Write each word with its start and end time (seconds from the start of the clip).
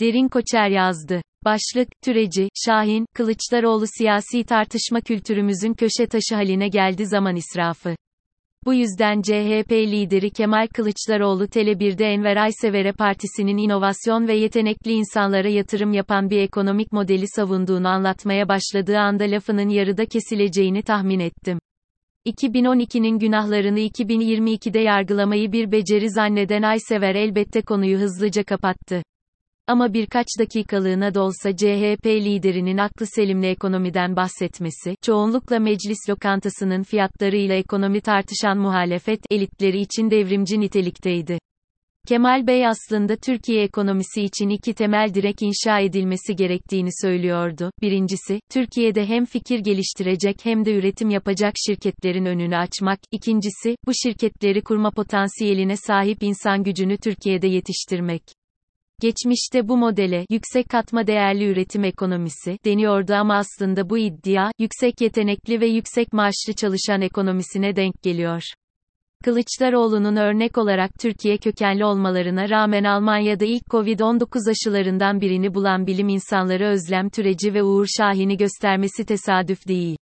Derin 0.00 0.28
Koçer 0.28 0.68
yazdı. 0.68 1.22
Başlık, 1.44 1.88
Türeci, 2.02 2.48
Şahin, 2.66 3.06
Kılıçdaroğlu 3.14 3.84
siyasi 3.98 4.44
tartışma 4.44 5.00
kültürümüzün 5.00 5.74
köşe 5.74 6.06
taşı 6.06 6.34
haline 6.34 6.68
geldi 6.68 7.06
zaman 7.06 7.36
israfı. 7.36 7.96
Bu 8.66 8.74
yüzden 8.74 9.22
CHP 9.22 9.72
lideri 9.72 10.30
Kemal 10.30 10.66
Kılıçdaroğlu 10.66 11.44
Tele1'de 11.44 12.06
Enver 12.06 12.36
Aysever'e 12.36 12.92
partisinin 12.92 13.56
inovasyon 13.56 14.28
ve 14.28 14.34
yetenekli 14.36 14.92
insanlara 14.92 15.48
yatırım 15.48 15.92
yapan 15.92 16.30
bir 16.30 16.38
ekonomik 16.38 16.92
modeli 16.92 17.28
savunduğunu 17.28 17.88
anlatmaya 17.88 18.48
başladığı 18.48 18.98
anda 18.98 19.24
lafının 19.24 19.68
yarıda 19.68 20.06
kesileceğini 20.06 20.82
tahmin 20.82 21.20
ettim. 21.20 21.58
2012'nin 22.26 23.18
günahlarını 23.18 23.80
2022'de 23.80 24.80
yargılamayı 24.80 25.52
bir 25.52 25.72
beceri 25.72 26.10
zanneden 26.10 26.62
Aysever 26.62 27.14
elbette 27.14 27.62
konuyu 27.62 27.98
hızlıca 27.98 28.44
kapattı. 28.44 29.02
Ama 29.70 29.94
birkaç 29.94 30.26
dakikalığına 30.38 31.14
da 31.14 31.22
olsa 31.22 31.56
CHP 31.56 32.06
liderinin 32.06 32.78
aklı 32.78 33.06
selimle 33.06 33.50
ekonomiden 33.50 34.16
bahsetmesi, 34.16 34.94
çoğunlukla 35.02 35.58
meclis 35.58 35.98
lokantasının 36.08 36.82
fiyatlarıyla 36.82 37.54
ekonomi 37.54 38.00
tartışan 38.00 38.58
muhalefet 38.58 39.20
elitleri 39.30 39.80
için 39.80 40.10
devrimci 40.10 40.60
nitelikteydi. 40.60 41.38
Kemal 42.08 42.46
Bey 42.46 42.66
aslında 42.66 43.16
Türkiye 43.16 43.62
ekonomisi 43.62 44.22
için 44.22 44.48
iki 44.48 44.74
temel 44.74 45.14
direk 45.14 45.36
inşa 45.42 45.80
edilmesi 45.80 46.36
gerektiğini 46.36 46.90
söylüyordu. 47.02 47.70
Birincisi, 47.82 48.40
Türkiye'de 48.52 49.06
hem 49.06 49.24
fikir 49.24 49.58
geliştirecek 49.58 50.36
hem 50.44 50.64
de 50.64 50.74
üretim 50.74 51.10
yapacak 51.10 51.54
şirketlerin 51.66 52.24
önünü 52.24 52.56
açmak. 52.56 52.98
İkincisi, 53.12 53.76
bu 53.86 53.92
şirketleri 54.02 54.62
kurma 54.62 54.90
potansiyeline 54.90 55.76
sahip 55.76 56.22
insan 56.22 56.62
gücünü 56.62 56.96
Türkiye'de 56.96 57.48
yetiştirmek. 57.48 58.22
Geçmişte 59.00 59.68
bu 59.68 59.76
modele 59.76 60.26
yüksek 60.30 60.68
katma 60.68 61.06
değerli 61.06 61.44
üretim 61.48 61.84
ekonomisi 61.84 62.58
deniyordu 62.64 63.14
ama 63.14 63.34
aslında 63.34 63.90
bu 63.90 63.98
iddia 63.98 64.50
yüksek 64.58 65.00
yetenekli 65.00 65.60
ve 65.60 65.66
yüksek 65.66 66.12
maaşlı 66.12 66.52
çalışan 66.56 67.00
ekonomisine 67.00 67.76
denk 67.76 68.02
geliyor. 68.02 68.42
Kılıçdaroğlu'nun 69.24 70.16
örnek 70.16 70.58
olarak 70.58 70.90
Türkiye 71.00 71.36
kökenli 71.36 71.84
olmalarına 71.84 72.48
rağmen 72.48 72.84
Almanya'da 72.84 73.44
ilk 73.44 73.66
Covid-19 73.66 74.50
aşılarından 74.50 75.20
birini 75.20 75.54
bulan 75.54 75.86
bilim 75.86 76.08
insanları 76.08 76.66
Özlem 76.66 77.10
Türeci 77.10 77.54
ve 77.54 77.62
Uğur 77.62 77.86
Şahin'i 77.98 78.36
göstermesi 78.36 79.04
tesadüf 79.04 79.68
değil. 79.68 79.96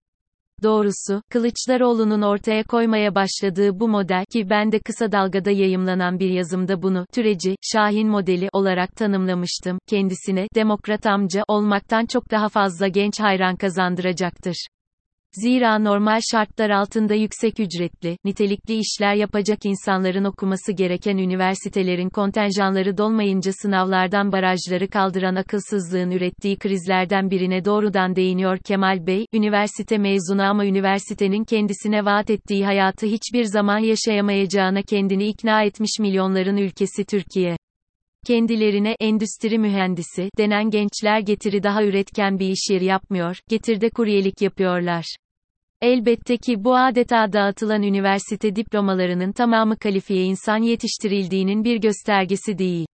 Doğrusu, 0.63 1.21
Kılıçdaroğlu'nun 1.29 2.21
ortaya 2.21 2.63
koymaya 2.63 3.15
başladığı 3.15 3.79
bu 3.79 3.87
model 3.87 4.25
ki 4.25 4.49
ben 4.49 4.71
de 4.71 4.79
kısa 4.79 5.11
dalgada 5.11 5.51
yayımlanan 5.51 6.19
bir 6.19 6.29
yazımda 6.29 6.81
bunu 6.81 7.05
türeci, 7.13 7.55
Şahin 7.61 8.07
modeli 8.07 8.49
olarak 8.53 8.95
tanımlamıştım. 8.95 9.79
Kendisine 9.87 10.47
demokrat 10.55 11.05
amca 11.05 11.43
olmaktan 11.47 12.05
çok 12.05 12.31
daha 12.31 12.49
fazla 12.49 12.87
genç 12.87 13.19
hayran 13.19 13.55
kazandıracaktır. 13.55 14.67
Zira 15.41 15.79
normal 15.79 16.19
şartlar 16.31 16.69
altında 16.69 17.13
yüksek 17.13 17.59
ücretli, 17.59 18.17
nitelikli 18.25 18.79
işler 18.79 19.15
yapacak 19.15 19.59
insanların 19.65 20.23
okuması 20.23 20.71
gereken 20.71 21.17
üniversitelerin 21.17 22.09
kontenjanları 22.09 22.97
dolmayınca 22.97 23.51
sınavlardan 23.61 24.31
barajları 24.31 24.87
kaldıran 24.87 25.35
akılsızlığın 25.35 26.11
ürettiği 26.11 26.57
krizlerden 26.57 27.31
birine 27.31 27.65
doğrudan 27.65 28.15
değiniyor 28.15 28.57
Kemal 28.57 29.07
Bey, 29.07 29.25
üniversite 29.33 29.97
mezunu 29.97 30.43
ama 30.43 30.65
üniversitenin 30.65 31.43
kendisine 31.43 32.05
vaat 32.05 32.29
ettiği 32.29 32.65
hayatı 32.65 33.05
hiçbir 33.05 33.43
zaman 33.43 33.79
yaşayamayacağına 33.79 34.81
kendini 34.81 35.27
ikna 35.27 35.63
etmiş 35.63 35.91
milyonların 35.99 36.57
ülkesi 36.57 37.05
Türkiye 37.05 37.57
kendilerine 38.27 38.95
endüstri 38.99 39.59
mühendisi 39.59 40.29
denen 40.37 40.69
gençler 40.69 41.19
getiri 41.19 41.63
daha 41.63 41.83
üretken 41.83 42.39
bir 42.39 42.49
iş 42.49 42.69
yeri 42.71 42.85
yapmıyor, 42.85 43.37
getirde 43.49 43.89
kuryelik 43.89 44.41
yapıyorlar. 44.41 45.05
Elbette 45.81 46.37
ki 46.37 46.63
bu 46.63 46.75
adeta 46.75 47.33
dağıtılan 47.33 47.83
üniversite 47.83 48.55
diplomalarının 48.55 49.31
tamamı 49.31 49.77
kalifiye 49.77 50.23
insan 50.23 50.57
yetiştirildiğinin 50.57 51.63
bir 51.63 51.77
göstergesi 51.77 52.57
değil. 52.57 52.85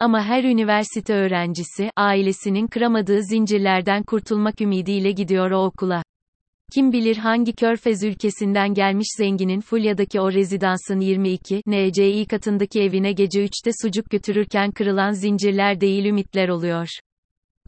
Ama 0.00 0.24
her 0.24 0.44
üniversite 0.44 1.14
öğrencisi, 1.14 1.90
ailesinin 1.96 2.66
kıramadığı 2.66 3.22
zincirlerden 3.22 4.02
kurtulmak 4.02 4.60
ümidiyle 4.60 5.12
gidiyor 5.12 5.50
o 5.50 5.64
okula. 5.64 6.02
Kim 6.74 6.92
bilir 6.92 7.16
hangi 7.16 7.52
körfez 7.52 8.04
ülkesinden 8.04 8.74
gelmiş 8.74 9.08
zenginin 9.18 9.60
Fulya'daki 9.60 10.20
o 10.20 10.32
rezidansın 10.32 11.00
22 11.00 11.60
NCI 11.66 12.26
katındaki 12.30 12.80
evine 12.82 13.12
gece 13.12 13.44
3'te 13.44 13.70
sucuk 13.82 14.10
götürürken 14.10 14.70
kırılan 14.70 15.12
zincirler 15.12 15.80
değil 15.80 16.04
ümitler 16.04 16.48
oluyor. 16.48 16.88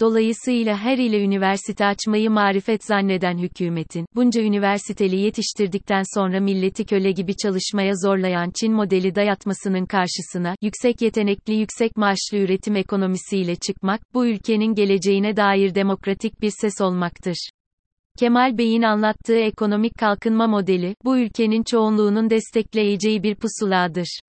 Dolayısıyla 0.01 0.77
her 0.79 0.99
ile 0.99 1.23
üniversite 1.25 1.87
açmayı 1.87 2.31
marifet 2.31 2.85
zanneden 2.85 3.39
hükümetin, 3.39 4.07
bunca 4.15 4.43
üniversiteli 4.43 5.17
yetiştirdikten 5.17 6.03
sonra 6.15 6.41
milleti 6.41 6.85
köle 6.85 7.13
gibi 7.13 7.37
çalışmaya 7.37 7.93
zorlayan 8.05 8.51
Çin 8.61 8.73
modeli 8.73 9.15
dayatmasının 9.15 9.87
karşısına, 9.87 10.55
yüksek 10.63 11.03
yetenekli 11.03 11.55
yüksek 11.55 11.97
maaşlı 11.97 12.39
üretim 12.39 12.77
ekonomisiyle 12.77 13.57
çıkmak, 13.57 14.01
bu 14.15 14.27
ülkenin 14.27 14.75
geleceğine 14.75 15.37
dair 15.37 15.75
demokratik 15.75 16.43
bir 16.43 16.53
ses 16.61 16.81
olmaktır. 16.81 17.51
Kemal 18.19 18.59
Bey'in 18.59 18.83
anlattığı 18.83 19.39
ekonomik 19.39 19.99
kalkınma 19.99 20.47
modeli, 20.47 20.95
bu 21.05 21.19
ülkenin 21.19 21.63
çoğunluğunun 21.63 22.31
destekleyeceği 22.31 23.23
bir 23.23 23.35
pusuladır. 23.35 24.21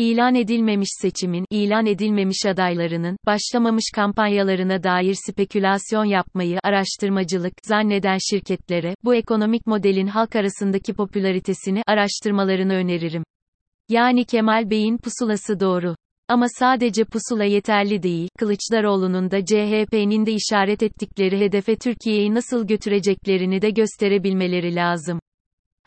İlan 0.00 0.34
edilmemiş 0.34 0.88
seçimin, 1.00 1.44
ilan 1.50 1.86
edilmemiş 1.86 2.46
adaylarının, 2.46 3.16
başlamamış 3.26 3.84
kampanyalarına 3.94 4.82
dair 4.82 5.16
spekülasyon 5.26 6.04
yapmayı, 6.04 6.58
araştırmacılık, 6.64 7.52
zanneden 7.64 8.18
şirketlere, 8.30 8.94
bu 9.04 9.14
ekonomik 9.14 9.66
modelin 9.66 10.06
halk 10.06 10.36
arasındaki 10.36 10.94
popülaritesini, 10.94 11.82
araştırmalarını 11.86 12.74
öneririm. 12.74 13.22
Yani 13.88 14.24
Kemal 14.24 14.70
Bey'in 14.70 14.98
pusulası 14.98 15.60
doğru. 15.60 15.94
Ama 16.28 16.46
sadece 16.58 17.04
pusula 17.04 17.44
yeterli 17.44 18.02
değil, 18.02 18.28
Kılıçdaroğlu'nun 18.38 19.30
da 19.30 19.44
CHP'nin 19.44 20.26
de 20.26 20.32
işaret 20.32 20.82
ettikleri 20.82 21.40
hedefe 21.40 21.76
Türkiye'yi 21.76 22.34
nasıl 22.34 22.66
götüreceklerini 22.66 23.62
de 23.62 23.70
gösterebilmeleri 23.70 24.74
lazım. 24.74 25.20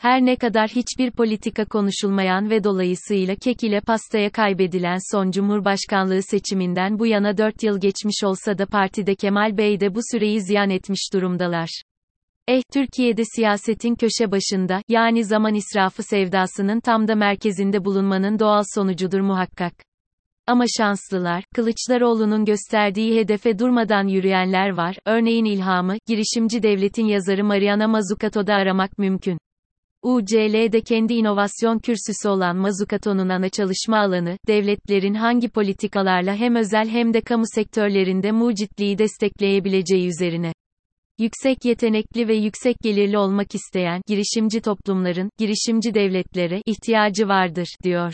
Her 0.02 0.26
ne 0.26 0.36
kadar 0.36 0.70
hiçbir 0.70 1.12
politika 1.12 1.66
konuşulmayan 1.66 2.50
ve 2.50 2.64
dolayısıyla 2.64 3.36
kek 3.36 3.64
ile 3.64 3.82
pastaya 3.82 4.32
kaybedilen 4.32 4.98
son 5.12 5.32
Cumhurbaşkanlığı 5.32 6.22
seçiminden 6.22 7.00
bu 7.00 7.06
yana 7.06 7.38
4 7.38 7.64
yıl 7.64 7.80
geçmiş 7.80 8.24
olsa 8.24 8.58
da 8.58 8.66
partide 8.66 9.16
Kemal 9.16 9.58
Bey 9.58 9.80
de 9.80 9.96
bu 9.96 10.00
süreyi 10.12 10.42
ziyan 10.42 10.70
etmiş 10.70 11.14
durumdalar. 11.14 11.82
Eh, 12.48 12.62
Türkiye'de 12.74 13.24
siyasetin 13.36 13.96
köşe 13.96 14.32
başında, 14.32 14.82
yani 14.88 15.26
zaman 15.26 15.54
israfı 15.56 16.04
sevdasının 16.04 16.80
tam 16.80 17.08
da 17.08 17.16
merkezinde 17.16 17.86
bulunmanın 17.86 18.40
doğal 18.40 18.64
sonucudur 18.76 19.20
muhakkak. 19.20 19.74
Ama 20.48 20.66
şanslılar, 20.78 21.44
Kılıçdaroğlu'nun 21.56 22.46
gösterdiği 22.46 23.20
hedefe 23.20 23.60
durmadan 23.60 24.08
yürüyenler 24.08 24.70
var, 24.70 24.98
örneğin 25.06 25.46
ilhamı, 25.46 25.96
girişimci 26.08 26.64
devletin 26.64 27.06
yazarı 27.06 27.44
Mariana 27.44 27.88
Mazzucato'da 27.88 28.54
aramak 28.54 28.98
mümkün. 28.98 29.38
UCL'de 30.04 30.82
kendi 30.82 31.14
inovasyon 31.14 31.80
kürsüsü 31.80 32.30
olan 32.30 32.58
Mazukato'nun 32.58 33.30
ana 33.30 33.50
çalışma 33.50 33.98
alanı, 33.98 34.38
devletlerin 34.48 35.14
hangi 35.14 35.50
politikalarla 35.50 36.36
hem 36.36 36.56
özel 36.56 36.90
hem 36.90 37.14
de 37.14 37.22
kamu 37.22 37.44
sektörlerinde 37.56 38.32
mucitliği 38.32 38.98
destekleyebileceği 38.98 40.08
üzerine. 40.08 40.54
Yüksek 41.20 41.66
yetenekli 41.66 42.28
ve 42.28 42.36
yüksek 42.36 42.76
gelirli 42.84 43.18
olmak 43.18 43.56
isteyen 43.56 44.02
girişimci 44.08 44.62
toplumların, 44.62 45.30
girişimci 45.38 45.94
devletlere 45.94 46.62
ihtiyacı 46.66 47.28
vardır, 47.28 47.68
diyor. 47.84 48.14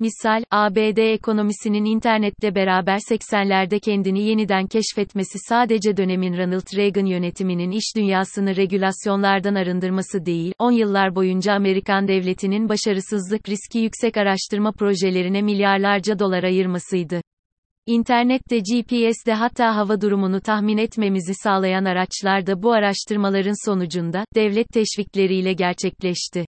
Misal, 0.00 0.44
ABD 0.50 0.96
ekonomisinin 0.96 1.84
internetle 1.84 2.54
beraber 2.54 2.98
80'lerde 2.98 3.80
kendini 3.80 4.22
yeniden 4.22 4.66
keşfetmesi 4.66 5.38
sadece 5.48 5.96
dönemin 5.96 6.38
Ronald 6.38 6.76
Reagan 6.76 7.06
yönetiminin 7.06 7.70
iş 7.70 7.96
dünyasını 7.96 8.56
regülasyonlardan 8.56 9.54
arındırması 9.54 10.26
değil, 10.26 10.52
10 10.58 10.72
yıllar 10.72 11.14
boyunca 11.14 11.52
Amerikan 11.52 12.08
devletinin 12.08 12.68
başarısızlık 12.68 13.48
riski 13.48 13.78
yüksek 13.78 14.16
araştırma 14.16 14.72
projelerine 14.72 15.42
milyarlarca 15.42 16.18
dolar 16.18 16.42
ayırmasıydı. 16.42 17.20
İnternette 17.86 18.58
GPS'de 18.58 19.34
hatta 19.34 19.76
hava 19.76 20.00
durumunu 20.00 20.40
tahmin 20.40 20.78
etmemizi 20.78 21.34
sağlayan 21.34 21.84
araçlar 21.84 22.46
da 22.46 22.62
bu 22.62 22.72
araştırmaların 22.72 23.68
sonucunda, 23.68 24.24
devlet 24.34 24.68
teşvikleriyle 24.68 25.52
gerçekleşti. 25.52 26.44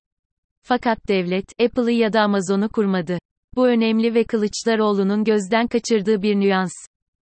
Fakat 0.62 1.08
devlet, 1.08 1.44
Apple'ı 1.60 1.92
ya 1.92 2.12
da 2.12 2.20
Amazon'u 2.20 2.68
kurmadı. 2.68 3.18
Bu 3.56 3.68
önemli 3.68 4.14
ve 4.14 4.24
Kılıçdaroğlu'nun 4.24 5.24
gözden 5.24 5.66
kaçırdığı 5.66 6.22
bir 6.22 6.34
nüans. 6.34 6.72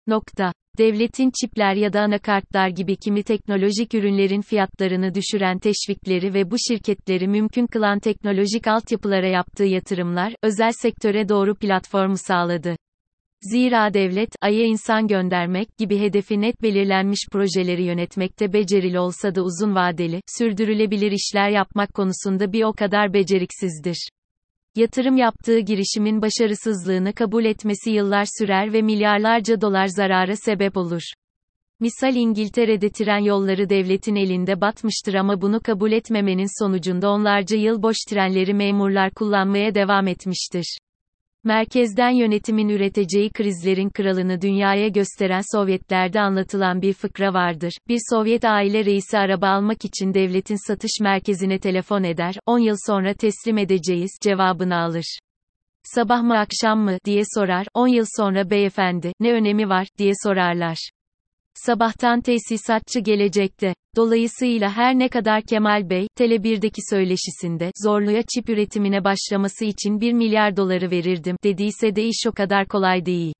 Nokta. 0.07 0.53
Devletin 0.77 1.31
çipler 1.41 1.73
ya 1.73 1.93
da 1.93 2.01
anakartlar 2.01 2.69
gibi 2.69 2.95
kimi 2.95 3.23
teknolojik 3.23 3.93
ürünlerin 3.93 4.41
fiyatlarını 4.41 5.15
düşüren 5.15 5.59
teşvikleri 5.59 6.33
ve 6.33 6.51
bu 6.51 6.55
şirketleri 6.67 7.27
mümkün 7.27 7.67
kılan 7.67 7.99
teknolojik 7.99 8.67
altyapılara 8.67 9.27
yaptığı 9.27 9.63
yatırımlar, 9.63 10.33
özel 10.43 10.71
sektöre 10.81 11.29
doğru 11.29 11.55
platformu 11.55 12.17
sağladı. 12.17 12.75
Zira 13.41 13.93
devlet, 13.93 14.29
Ay'a 14.41 14.65
insan 14.65 15.07
göndermek 15.07 15.77
gibi 15.77 15.99
hedefi 15.99 16.41
net 16.41 16.61
belirlenmiş 16.61 17.19
projeleri 17.31 17.83
yönetmekte 17.83 18.53
becerili 18.53 18.99
olsa 18.99 19.35
da 19.35 19.41
uzun 19.41 19.75
vadeli, 19.75 20.21
sürdürülebilir 20.37 21.11
işler 21.11 21.49
yapmak 21.49 21.93
konusunda 21.93 22.53
bir 22.53 22.63
o 22.63 22.73
kadar 22.73 23.13
beceriksizdir. 23.13 24.09
Yatırım 24.77 25.17
yaptığı 25.17 25.59
girişimin 25.59 26.21
başarısızlığını 26.21 27.13
kabul 27.13 27.45
etmesi 27.45 27.91
yıllar 27.91 28.25
sürer 28.39 28.73
ve 28.73 28.81
milyarlarca 28.81 29.61
dolar 29.61 29.87
zarara 29.87 30.35
sebep 30.35 30.77
olur. 30.77 31.01
Misal 31.79 32.15
İngiltere'de 32.15 32.89
tren 32.89 33.19
yolları 33.19 33.69
devletin 33.69 34.15
elinde 34.15 34.61
batmıştır 34.61 35.13
ama 35.13 35.41
bunu 35.41 35.59
kabul 35.61 35.91
etmemenin 35.91 36.63
sonucunda 36.63 37.09
onlarca 37.09 37.57
yıl 37.57 37.81
boş 37.81 37.95
trenleri 38.09 38.53
memurlar 38.53 39.11
kullanmaya 39.11 39.75
devam 39.75 40.07
etmiştir. 40.07 40.77
Merkezden 41.43 42.09
yönetimin 42.09 42.69
üreteceği 42.69 43.29
krizlerin 43.29 43.89
kralını 43.89 44.41
dünyaya 44.41 44.87
gösteren 44.87 45.41
Sovyetlerde 45.57 46.21
anlatılan 46.21 46.81
bir 46.81 46.93
fıkra 46.93 47.33
vardır. 47.33 47.73
Bir 47.87 47.99
Sovyet 48.09 48.45
aile 48.45 48.85
reisi 48.85 49.17
araba 49.17 49.47
almak 49.47 49.85
için 49.85 50.13
devletin 50.13 50.67
satış 50.67 50.91
merkezine 51.01 51.59
telefon 51.59 52.03
eder, 52.03 52.35
10 52.45 52.59
yıl 52.59 52.75
sonra 52.87 53.13
teslim 53.13 53.57
edeceğiz 53.57 54.11
cevabını 54.21 54.75
alır. 54.75 55.19
Sabah 55.83 56.21
mı 56.21 56.37
akşam 56.37 56.79
mı 56.79 56.97
diye 57.05 57.23
sorar, 57.35 57.67
10 57.73 57.87
yıl 57.87 58.05
sonra 58.17 58.49
beyefendi, 58.49 59.11
ne 59.19 59.33
önemi 59.33 59.69
var 59.69 59.87
diye 59.97 60.11
sorarlar. 60.23 60.89
Sabahtan 61.65 62.21
tesisatçı 62.21 62.99
gelecekte. 62.99 63.73
Dolayısıyla 63.95 64.71
her 64.71 64.99
ne 64.99 65.09
kadar 65.09 65.41
Kemal 65.41 65.89
Bey, 65.89 66.07
Tele1'deki 66.19 66.81
söyleşisinde, 66.89 67.71
zorluya 67.83 68.21
çip 68.21 68.49
üretimine 68.49 69.03
başlaması 69.03 69.65
için 69.65 70.01
1 70.01 70.13
milyar 70.13 70.57
doları 70.57 70.91
verirdim, 70.91 71.35
dediyse 71.43 71.95
de 71.95 72.05
iş 72.05 72.27
o 72.27 72.31
kadar 72.31 72.67
kolay 72.67 73.05
değil. 73.05 73.33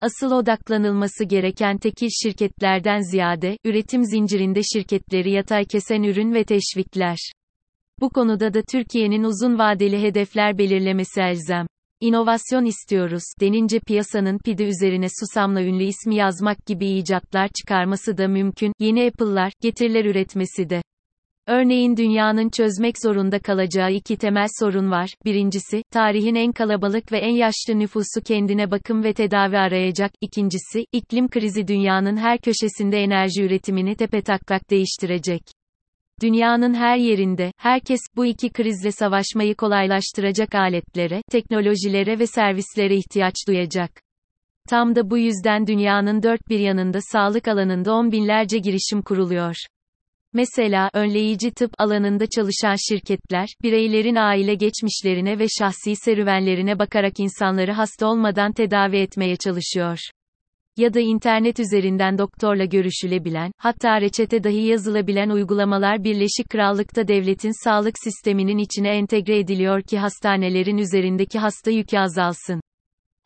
Asıl 0.00 0.32
odaklanılması 0.32 1.24
gereken 1.24 1.78
tekil 1.78 2.08
şirketlerden 2.22 3.00
ziyade, 3.10 3.56
üretim 3.64 4.04
zincirinde 4.04 4.60
şirketleri 4.62 5.30
yatay 5.30 5.64
kesen 5.64 6.02
ürün 6.02 6.34
ve 6.34 6.44
teşvikler. 6.44 7.18
Bu 8.00 8.10
konuda 8.10 8.54
da 8.54 8.62
Türkiye'nin 8.72 9.24
uzun 9.24 9.58
vadeli 9.58 10.02
hedefler 10.02 10.58
belirlemesi 10.58 11.20
elzem. 11.20 11.66
İnovasyon 12.00 12.64
istiyoruz 12.64 13.22
denince 13.40 13.80
piyasanın 13.80 14.38
pide 14.38 14.64
üzerine 14.64 15.06
susamla 15.20 15.62
ünlü 15.62 15.84
ismi 15.84 16.16
yazmak 16.16 16.66
gibi 16.66 16.86
icatlar 16.86 17.48
çıkarması 17.48 18.18
da 18.18 18.28
mümkün, 18.28 18.72
yeni 18.78 19.06
Apple'lar, 19.06 19.52
getiriler 19.60 20.04
üretmesi 20.04 20.70
de. 20.70 20.82
Örneğin 21.46 21.96
dünyanın 21.96 22.48
çözmek 22.48 23.02
zorunda 23.02 23.38
kalacağı 23.38 23.92
iki 23.92 24.16
temel 24.16 24.46
sorun 24.60 24.90
var. 24.90 25.10
Birincisi, 25.24 25.82
tarihin 25.92 26.34
en 26.34 26.52
kalabalık 26.52 27.12
ve 27.12 27.18
en 27.18 27.34
yaşlı 27.34 27.78
nüfusu 27.78 28.20
kendine 28.26 28.70
bakım 28.70 29.04
ve 29.04 29.12
tedavi 29.12 29.58
arayacak. 29.58 30.12
İkincisi, 30.20 30.84
iklim 30.92 31.28
krizi 31.28 31.68
dünyanın 31.68 32.16
her 32.16 32.38
köşesinde 32.38 32.98
enerji 32.98 33.42
üretimini 33.42 33.94
tepetaklak 33.94 34.70
değiştirecek. 34.70 35.42
Dünyanın 36.22 36.74
her 36.74 36.96
yerinde, 36.96 37.52
herkes, 37.56 38.00
bu 38.16 38.26
iki 38.26 38.50
krizle 38.50 38.92
savaşmayı 38.92 39.54
kolaylaştıracak 39.54 40.54
aletlere, 40.54 41.22
teknolojilere 41.30 42.18
ve 42.18 42.26
servislere 42.26 42.96
ihtiyaç 42.96 43.34
duyacak. 43.48 43.90
Tam 44.68 44.94
da 44.94 45.10
bu 45.10 45.18
yüzden 45.18 45.66
dünyanın 45.66 46.22
dört 46.22 46.48
bir 46.48 46.58
yanında 46.58 46.98
sağlık 47.12 47.48
alanında 47.48 47.94
on 47.94 48.12
binlerce 48.12 48.58
girişim 48.58 49.02
kuruluyor. 49.02 49.54
Mesela, 50.32 50.90
önleyici 50.94 51.50
tıp 51.50 51.70
alanında 51.78 52.26
çalışan 52.26 52.76
şirketler, 52.88 53.48
bireylerin 53.62 54.14
aile 54.14 54.54
geçmişlerine 54.54 55.38
ve 55.38 55.46
şahsi 55.58 55.96
serüvenlerine 55.96 56.78
bakarak 56.78 57.20
insanları 57.20 57.72
hasta 57.72 58.06
olmadan 58.06 58.52
tedavi 58.52 58.96
etmeye 58.96 59.36
çalışıyor 59.36 59.98
ya 60.80 60.94
da 60.94 61.00
internet 61.00 61.60
üzerinden 61.60 62.18
doktorla 62.18 62.64
görüşülebilen, 62.64 63.52
hatta 63.58 64.00
reçete 64.00 64.44
dahi 64.44 64.62
yazılabilen 64.66 65.30
uygulamalar 65.30 66.04
Birleşik 66.04 66.50
Krallık'ta 66.50 67.08
devletin 67.08 67.64
sağlık 67.64 67.94
sisteminin 68.04 68.58
içine 68.58 68.90
entegre 68.90 69.38
ediliyor 69.38 69.82
ki 69.82 69.98
hastanelerin 69.98 70.78
üzerindeki 70.78 71.38
hasta 71.38 71.70
yükü 71.70 71.98
azalsın. 71.98 72.60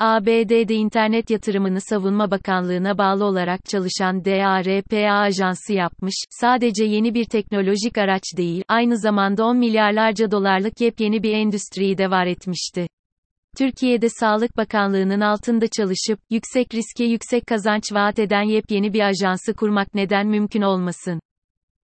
ABD'de 0.01 0.75
internet 0.75 1.31
yatırımını 1.31 1.81
Savunma 1.81 2.31
Bakanlığı'na 2.31 2.99
bağlı 2.99 3.25
olarak 3.25 3.61
çalışan 3.65 4.25
DARPA 4.25 5.13
ajansı 5.13 5.73
yapmış, 5.73 6.15
sadece 6.31 6.85
yeni 6.85 7.15
bir 7.15 7.25
teknolojik 7.25 7.99
araç 7.99 8.23
değil, 8.37 8.65
aynı 8.69 8.99
zamanda 8.99 9.45
10 9.45 9.57
milyarlarca 9.57 10.31
dolarlık 10.31 10.81
yepyeni 10.81 11.23
bir 11.23 11.33
endüstriyi 11.33 11.99
de 11.99 12.11
var 12.11 12.27
etmişti. 12.27 12.87
Türkiye'de 13.59 14.09
Sağlık 14.09 14.57
Bakanlığı'nın 14.57 15.21
altında 15.21 15.67
çalışıp, 15.69 16.19
yüksek 16.31 16.75
riske 16.75 17.05
yüksek 17.05 17.47
kazanç 17.47 17.93
vaat 17.93 18.19
eden 18.19 18.43
yepyeni 18.43 18.93
bir 18.93 19.01
ajansı 19.01 19.55
kurmak 19.55 19.95
neden 19.95 20.27
mümkün 20.27 20.63
olmasın? 20.63 21.21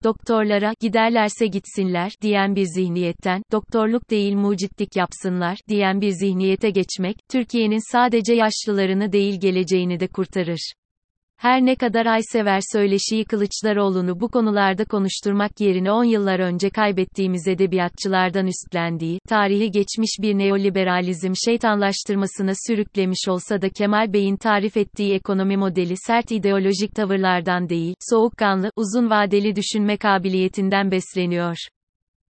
Doktorlara, 0.04 0.74
giderlerse 0.80 1.46
gitsinler, 1.46 2.12
diyen 2.22 2.56
bir 2.56 2.64
zihniyetten, 2.64 3.42
doktorluk 3.52 4.10
değil 4.10 4.34
mucitlik 4.34 4.96
yapsınlar, 4.96 5.58
diyen 5.68 6.00
bir 6.00 6.10
zihniyete 6.10 6.70
geçmek, 6.70 7.16
Türkiye'nin 7.30 7.92
sadece 7.92 8.34
yaşlılarını 8.34 9.12
değil 9.12 9.40
geleceğini 9.40 10.00
de 10.00 10.08
kurtarır. 10.08 10.72
Her 11.40 11.66
ne 11.66 11.76
kadar 11.76 12.06
Aysever 12.06 12.60
söyleşiyi 12.72 13.24
Kılıçdaroğlu'nu 13.24 14.20
bu 14.20 14.28
konularda 14.28 14.84
konuşturmak 14.84 15.60
yerine 15.60 15.92
10 15.92 16.04
yıllar 16.04 16.40
önce 16.40 16.70
kaybettiğimiz 16.70 17.48
edebiyatçılardan 17.48 18.46
üstlendiği, 18.46 19.18
tarihi 19.28 19.70
geçmiş 19.70 20.10
bir 20.22 20.38
neoliberalizm 20.38 21.32
şeytanlaştırmasına 21.46 22.52
sürüklemiş 22.66 23.28
olsa 23.28 23.62
da 23.62 23.68
Kemal 23.68 24.12
Bey'in 24.12 24.36
tarif 24.36 24.76
ettiği 24.76 25.14
ekonomi 25.14 25.56
modeli 25.56 25.94
sert 26.06 26.30
ideolojik 26.30 26.94
tavırlardan 26.94 27.68
değil, 27.68 27.94
soğukkanlı, 28.10 28.70
uzun 28.76 29.10
vadeli 29.10 29.56
düşünme 29.56 29.96
kabiliyetinden 29.96 30.90
besleniyor. 30.90 31.56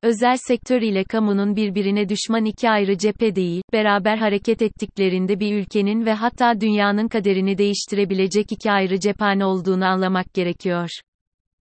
Özel 0.03 0.37
sektör 0.37 0.83
ile 0.83 1.05
kamunun 1.05 1.57
birbirine 1.57 2.09
düşman 2.09 2.45
iki 2.45 2.71
ayrı 2.71 2.99
cephe 2.99 3.37
değil, 3.37 3.63
beraber 3.73 4.17
hareket 4.17 4.63
ettiklerinde 4.63 5.41
bir 5.41 5.55
ülkenin 5.55 6.07
ve 6.07 6.13
hatta 6.13 6.61
dünyanın 6.61 7.09
kaderini 7.09 7.59
değiştirebilecek 7.59 8.53
iki 8.53 8.71
ayrı 8.71 9.01
cephane 9.01 9.45
olduğunu 9.45 9.85
anlamak 9.85 10.35
gerekiyor. 10.35 10.89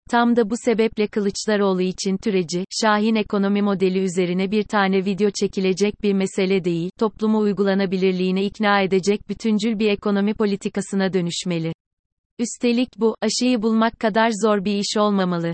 Tam 0.09 0.35
da 0.35 0.49
bu 0.49 0.53
sebeple 0.65 1.07
Kılıçdaroğlu 1.07 1.81
için 1.81 2.17
türeci, 2.17 2.65
Şahin 2.81 3.15
ekonomi 3.15 3.61
modeli 3.61 3.99
üzerine 3.99 4.51
bir 4.51 4.63
tane 4.63 5.05
video 5.05 5.29
çekilecek 5.29 6.03
bir 6.03 6.13
mesele 6.13 6.63
değil, 6.63 6.89
toplumu 6.99 7.39
uygulanabilirliğine 7.39 8.43
ikna 8.43 8.81
edecek 8.81 9.29
bütüncül 9.29 9.79
bir 9.79 9.89
ekonomi 9.89 10.33
politikasına 10.33 11.13
dönüşmeli. 11.13 11.73
Üstelik 12.39 12.89
bu, 12.97 13.15
aşıyı 13.21 13.61
bulmak 13.61 13.99
kadar 13.99 14.31
zor 14.43 14.65
bir 14.65 14.75
iş 14.75 14.97
olmamalı. 14.97 15.53